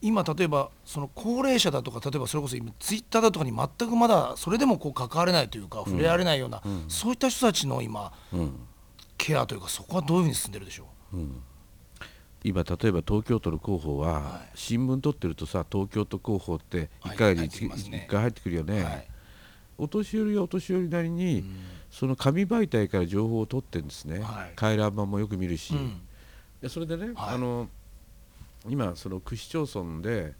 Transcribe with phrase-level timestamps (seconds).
[0.00, 8.12] 今例えばその高齢者だとか例えばそれこそ今ツイッターだとかに全くまだそれでもこう関われないというか触れられないような、そういった人たちの今、
[9.16, 11.16] ケアというかそこはどういうふうに進んでるでしょう、
[12.44, 19.08] 今例えば東京都の広報は、新聞取ってるとさ東京都広報って1回に 1,、回入ってくるよね、
[19.76, 21.44] お年寄りはお年寄りなりに、
[21.90, 24.22] その紙媒体から情報を取ってるんですね、
[24.54, 25.74] 回覧板もよく見るし、
[26.68, 27.68] それでね、あの
[28.68, 30.34] 今その区市町村で、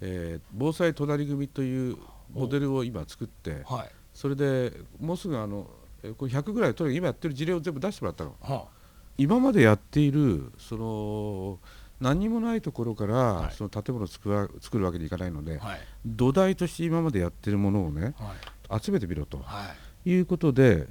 [0.00, 1.96] えー、防災隣組という
[2.32, 3.64] モデルを今作って、
[4.12, 5.70] それでもうすぐあの
[6.16, 8.36] これ100ぐらいとにかく今やってる事例を全部出してもらったの。
[8.40, 8.82] はあ。
[9.18, 11.58] 今までやっているその
[12.00, 18.14] 何にもないところから、その建物を作る作るわけにいかないので、はい、土台として今までやってるものをね、
[18.68, 19.40] はい、集めてみろと、
[20.04, 20.88] い、うことで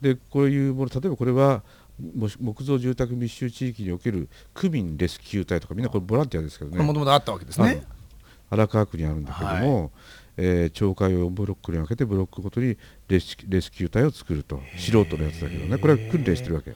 [0.00, 1.62] でこういうもの例えばこれは
[1.98, 6.82] 木造住宅密集地域における区民レスキュー隊とかみんなこれボランティアですけどね。
[6.82, 7.82] もともとあったわけですね。
[8.50, 9.90] 荒川区にあるんだけども、
[10.36, 12.76] えー、町会をブロックに分けてブロックごとに
[13.08, 14.60] レスレスキュー隊を作ると。
[14.76, 15.76] 素人のやつだけどね。
[15.78, 16.72] これは訓練してるわけ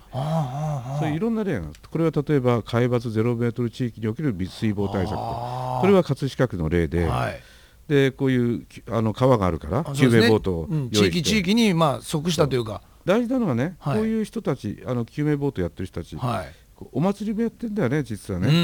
[0.99, 7.41] そういういろんな例がこれは例えば海抜0メートル地域における密水防対策これは葛飾区の例で、はい、
[7.89, 16.55] でこういうあの川があるから救命ボートを用意して、地域地域にまあ即したというか大事なのはね、はい、こういう人たちあの救命ボートやってる人たち、はい、
[16.93, 18.61] お祭りもやってんだよね実はね、うんうん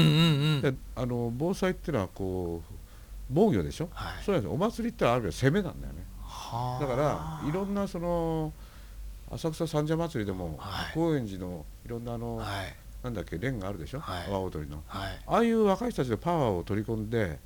[0.63, 2.73] うん、あの防災っていうのはこう
[3.29, 6.03] 防御でしょ、はい、そうなんですお祭りってある意味攻めなんだよね。
[6.79, 8.53] だからいろんなその
[9.31, 12.47] 浅草三社祭りでも、はい、高円寺のいろんなあの、はい、
[13.03, 17.37] なんだっけ連があるでしょ、はい、阿波踊りの、はい、ああいう若い人たちのパワーを取り込んで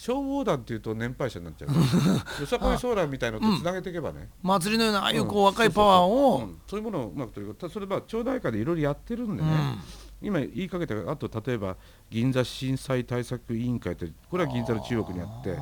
[0.00, 1.68] 消防団っていうと年配者になっちゃう。
[2.40, 6.48] よさこいソーラーみたいのとつなげていけばね、うん、祭りのようなああいうこう、若いパワーを。
[6.66, 9.78] そういうものをうまく取り込むそれは町内会でいろいろやってるんでね、うん。
[10.22, 11.76] 今言いかけたあと例えば
[12.08, 15.58] 銀座震災対策委員会ってこれは銀座の中央区にあって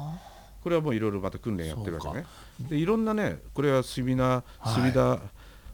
[0.63, 2.25] これはもういろいろまた訓練やってるわけね。
[2.61, 5.19] でいろんなねこれは墨田墨田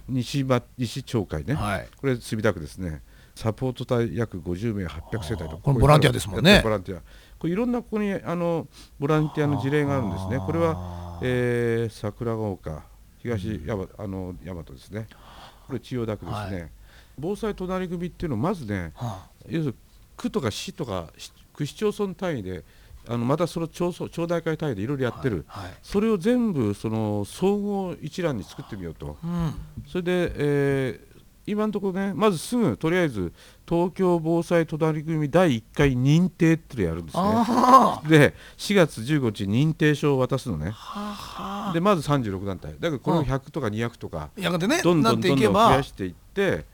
[0.09, 3.03] 西場西町会ね、はい、これ墨田区ですね。
[3.35, 6.61] サポート隊約50名800世帯とボランティアですもんね。
[6.63, 7.03] ボランティア
[7.45, 8.67] これいろんなここにあの
[8.99, 10.39] ボランティアの事例があるんですね。
[10.39, 12.83] これは、えー、桜ヶ丘
[13.19, 15.07] 東山、あの大和ですね。
[15.67, 16.71] これ千代田区ですね、はい。
[17.19, 19.75] 防災隣組っていうのをまずね、はあ、要するに
[20.17, 21.09] 区とか市とか
[21.53, 22.65] 区市町村単位で
[23.07, 29.55] あのまたその町町大会単位でいろいろやってる、はいはい、それを全部その総合一覧に作ってみようと、うん、
[29.87, 31.14] それで、えー、
[31.47, 33.33] 今のところねまずすぐとりあえず
[33.69, 37.23] 東京防災隣組第1回認定っていうのやるんですね。
[38.09, 40.75] で4月15日認定証を渡すのね。
[41.73, 42.75] でまず36団体。
[42.79, 46.65] だからこの100とか200とか、やがてねどんどんどんどん増やしていって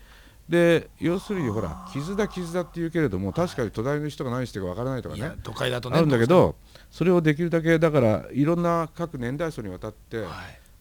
[0.48, 5.32] で要するにほら傷だ傷だって言うけれども確かに隣の人が何してるかわからないとかね。
[5.44, 6.56] 都会だとねあるんだけど
[6.90, 10.24] それをできるだけだからいろんな各年代層にわたって、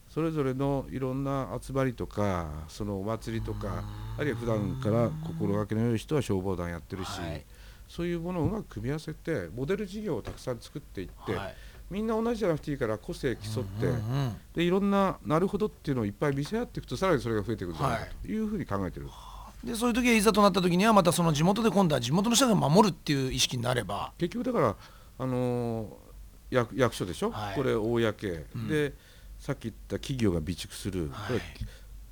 [0.09, 3.83] それぞれのいろんな集まりとかそのお祭りとか
[4.17, 7.11] あるいは普段から心がけの良い人は消防団やってるし、
[7.87, 11.13] そういうものをうまく組み合わせてモデル事業をたくさん作っていって、
[11.89, 13.87] みんな同じじゃなくていいから個性競って、
[14.55, 18.37] でいろんななるほどっていうのをいっぱい見せ合っていくとさらにそれが増えていくんじゃないかとい。
[18.39, 19.07] うふうに考えてる。
[19.63, 24.13] でそういう時はいざとなった時にはまたその地元で今度は地元の人が守るっていう意識になれば。
[24.17, 24.75] 結局だから
[25.17, 28.93] あのー、役役所でしょ、はい、これ公、うん、で
[29.39, 31.41] さっき言った企業が備蓄する、はい、これ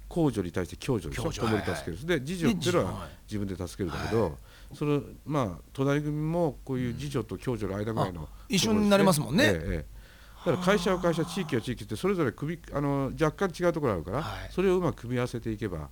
[0.07, 4.37] 公助に対して共助でしょ共に助ける、はい、で自助っていうのは自分で助けるんだけど、
[4.73, 9.97] そのまあ隣組もこういう自助と共助の間ぐらいの、ね、一緒になりますもんね、ええ
[10.45, 15.89] だから会社は会社地域は地域ってそれぞれ組あの若干違うところあるから、それをうまく組み合わせていけば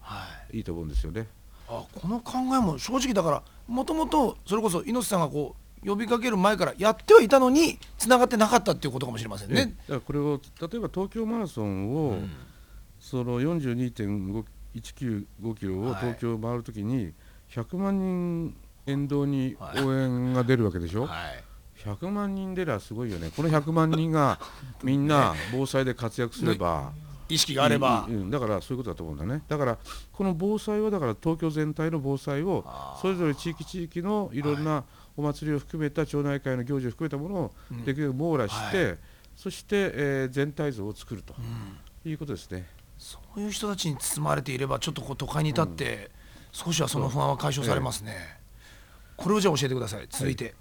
[0.53, 1.27] いいと思うんですよね。
[1.67, 9.75] あこの考えも正直だからもともとそれこそ猪瀬さんがこう呼びかける前からやってはいたのにつながってなかったっていうことかもしれませんね。
[9.87, 12.29] だからこれを例えば東京マラソンを、うん、
[12.99, 17.13] その42.195キロを東京回るときに
[17.51, 18.55] 100万人
[18.87, 21.05] 沿道に応援が出るわけでしょ？
[21.05, 21.09] はい。
[21.09, 21.43] はい
[21.83, 23.29] 100万人出りゃすごいよね。
[23.35, 24.39] この100万人が
[24.81, 26.93] みんな防災で活躍すれば、
[27.27, 29.43] 意識があれば、うん、だからそういうことだと思うんだね。
[29.47, 29.77] だから
[30.11, 32.65] この防災はだから東京全体の防災を
[33.01, 34.83] それぞれ地域地域のいろんな
[35.17, 37.51] お祭りを含めた町内会の行事を含めたものを
[37.85, 38.97] できるだけ網羅して、うんはい、
[39.35, 42.67] そして、えー、全体像を作ると、うん、いうことですね。
[42.97, 46.11] そういう人たちに包まれていればちょっとこう都会に立って、
[46.51, 48.15] 少しはその不安は解消されますね、
[49.17, 50.07] えー、これをじゃあ教えてください。
[50.09, 50.53] 続いて、はい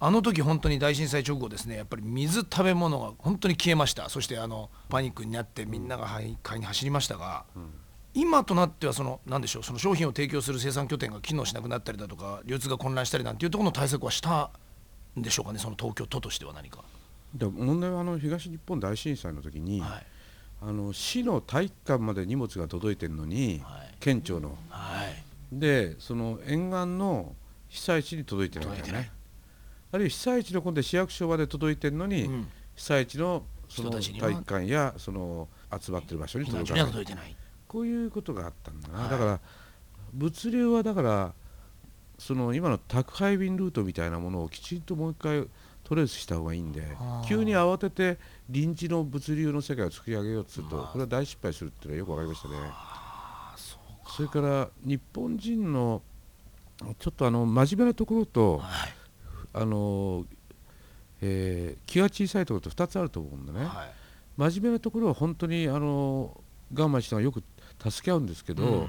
[0.00, 4.08] あの時本当に大震災直後ですねやっぱり水食べ物が本当に消えました。
[4.08, 6.08] そしてあのパニックになってみんなが
[6.42, 7.70] 買いに走りましたが、うん、
[8.14, 14.50] 今となってはその何でしょうその商品を提供する生産拠点が機能しなくなったりだとか流通が混乱したりなんていうところの対策はした
[15.18, 16.82] んでしょうかねその東京都としては何か。
[17.34, 20.06] で問題はあの東日本大震災の時に、はい。
[20.60, 23.94] あの市の体育館まで荷物が届いてるのに、はい。
[24.00, 24.56] 県庁の。
[24.70, 25.24] はい。
[25.52, 27.34] でその沿岸の
[27.68, 29.02] 被災地に届いてないんだよ届いてない。
[29.02, 29.12] ね
[29.90, 32.48] あるいは被災地の今度市役所まで届いてるのに、うん。
[32.74, 37.36] 被災地のその体育館やその集まってる場所に届かない。
[37.68, 39.10] こういうことがあったんだな、はい。
[39.10, 39.40] だから
[40.12, 41.32] 物流はだから
[42.18, 45.46] その今の宅配便ルートみたいなものをきちんともう一回
[45.84, 46.82] トレースした方がいいんで
[47.26, 48.18] 急に慌てて
[48.50, 52.54] 臨時の物流の世界を作り上げようとするとまあこれは大失敗するっていうのはよく分かりましたね。
[54.16, 56.02] それから日本人の
[56.98, 58.98] ちょっとあの真面目なところとはい。
[59.54, 60.24] あの、
[61.20, 63.64] えー気が小さいところと2つあると思うんだね。
[63.64, 63.92] はい。
[64.36, 66.38] 真面目なところは本当にあの
[66.74, 67.42] 我慢してはよく
[67.82, 68.88] 助け合うんですけど、うん。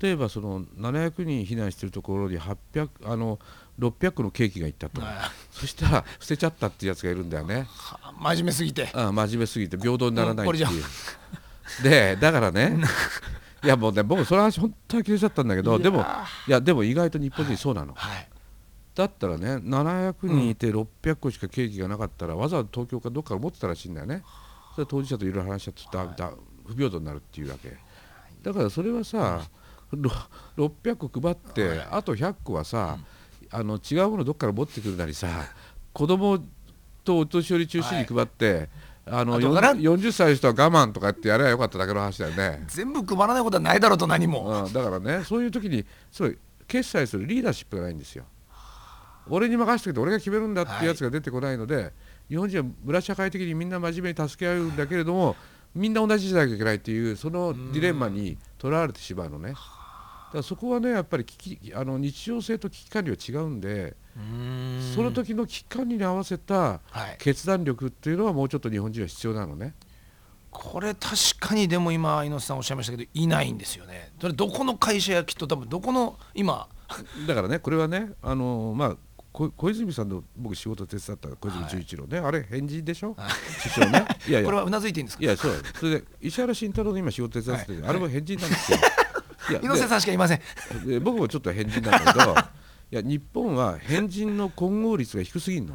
[0.00, 3.38] 例えばその700人避難してるところに800あの
[3.78, 5.12] 600個のケーキがいったと、はい
[5.52, 7.66] そしたら捨てちゃったっていうやつがいるんだよね。
[7.68, 8.90] は真面目すぎて。
[8.92, 10.82] ああ真面目すぎて平等にならないっていう、
[11.82, 12.78] でだからね
[13.64, 16.04] いやもうね僕その話本当は切れちゃったんだけどでも
[16.46, 18.28] いやでも意外と日本人そうなの、はい。
[18.94, 24.22] だったらね700人いて600個しかケーキがなかったら、わざわざ東京かどっかから持ってたらしいんだよね。
[24.74, 26.32] それ当事者といろいろ話し合ってだだ
[26.66, 27.76] 不平等になるっていうわけ
[28.46, 29.42] だからそれはさ、
[29.90, 30.08] ろ
[30.56, 32.96] 600個配って、あと100個はさ、
[33.50, 35.28] あの違うものどっから持ってくるなりさ
[35.92, 36.38] 子供
[37.04, 38.68] とお年寄り中心に配って、
[39.04, 44.64] あの後から40 40歳の人は我慢とかってやればよかっただけの話だよね、全部配らないことはないだろうと何も。
[44.64, 46.38] うん、だからねそういう時にすごい
[46.68, 48.26] 決済するリーダーシップがないんですよ。
[49.28, 51.92] 俺に任せてくれて俺が決めるんだっていうやつが出てこないので、
[52.28, 55.34] 日本人は村社会的にみんな真面目に助け合うんだけれども
[55.76, 59.60] みんな同じじゃなきゃいけないっていうそのディレンマにとらわれてしまうのねだか
[60.34, 63.94] らそこはねやっぱり危機あの日常性と危機管理は違うんで
[64.94, 66.80] その時の危機管理に合わせたは
[67.12, 67.16] い。
[67.18, 69.74] 決断力っていうのはもうちょっと日本人は必要なのね。
[70.50, 74.12] これ確かにでも今猪瀬さんおっしゃいましたけどいないんですよね。
[74.18, 76.66] それどこの会社やきっと多分どこの今
[77.28, 78.96] だからねこれはねあのまあ
[79.36, 83.14] こ小泉さんの僕仕事手伝った小泉純一郎ね、あれ変人でしょ？
[83.62, 84.06] 首相ね？
[84.26, 84.46] いやいや。
[84.46, 85.24] これはうなずいていいんですか？
[85.24, 85.62] いやそう。
[85.78, 87.90] それで石原慎太郎の今仕事手伝ってて、はい。
[87.90, 88.78] あれも変人なんですよ。
[89.50, 89.52] い。
[89.52, 90.40] や猪瀬さんしかいません。
[91.02, 92.34] 僕もちょっと変人なんだけど
[92.92, 95.74] いや日本は変人の混合率が低すぎるの。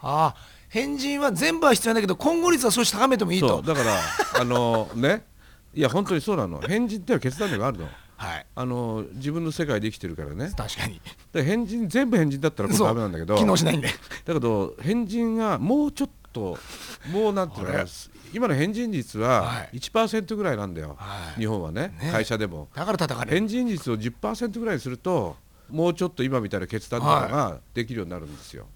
[0.00, 0.36] ああ
[0.68, 3.48] 変人は全部は必要だけど今後率は少し高めてもいいと。
[3.48, 3.96] そうだから
[4.40, 5.24] あのね？
[5.72, 6.60] いや本当にそうなの。
[6.66, 8.46] 変人っては決断力があるのはい。
[8.54, 11.00] あの自分の世界で生きてるからね確かに。
[11.32, 13.88] で変人全部変人だったらこれそうダメなんだけど機能しないんで。
[14.24, 16.58] だけど変人がもうちょっと
[17.12, 17.86] もうなんていうの
[18.34, 23.38] 今の変人率ははい1%ぐらいなんだよ、はい日本はねね会社でもだから叩かれる。
[23.38, 25.36] 変人率を10%ぐらいにすると
[25.70, 28.66] もうちょっと今みたいな決断とかができるようになるんですよ。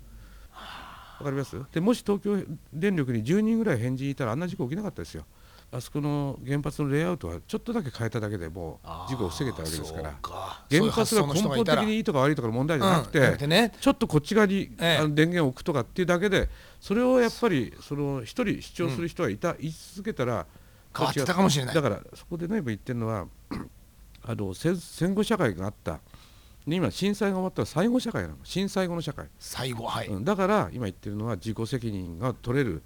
[1.19, 1.57] わかります？
[1.73, 2.43] でもし東京
[2.73, 5.25] 電力に10人ぐらい変人いたらあんな事故起きなかったですよ。
[5.75, 10.19] あそこの原発のレイアウトはちょっとだけ変えただけでもう事故を防げたわけですから。
[10.71, 14.97] 原発が根本的にいいとか悪いとかの問題じゃなくて,、ちょっとこっち側に、ええ。
[14.99, 20.47] あの電源を置くとかっていうだけでそれをやっぱりその一人主張する人がいた、言い続けたら
[20.95, 21.75] 変わってたかもしれない。
[21.75, 23.27] だからそこでね今言ってるのは
[24.25, 26.01] あの戦戦後社会があった。
[26.67, 28.37] で今震災が終わったら最後社会なの。
[28.45, 30.09] 震災後の社会、最後はい。
[30.09, 32.83] うんだから今言ってるのは自己責任が取れる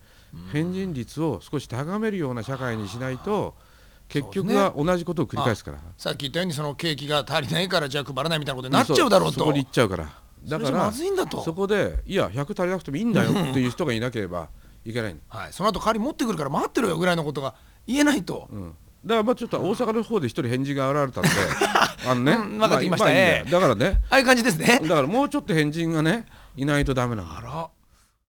[0.53, 3.55] 変人率を少し高めるような社会にしないと
[4.09, 5.79] 結局は同じことを繰り返すから。
[5.97, 9.41] さっき言ったようにその景気が足りないからじゃあ配らないみたいなことになっちゃうだろうと。
[9.41, 10.15] そこに行っちゃうからだか
[10.45, 14.49] らそれじゃまずいんだとそこでいや100足りなくてもいいんだよっていう人がいなければ
[14.85, 15.53] いけないの はい。
[15.53, 17.55] その後代わり持ってくるから待ってろよぐらいのことが
[17.87, 18.49] 言えないと。
[18.51, 21.31] うんだからまあちょっと大阪の方で一人返事が現れたんで
[22.11, 24.81] あのね、うんましたあだからねああいう感じですね。
[24.83, 27.69] だからもうちょっと変人がねいないとダメなのあら。